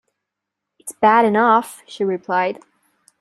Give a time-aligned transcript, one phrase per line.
[0.79, 2.63] “It’s bad enough,” she replied.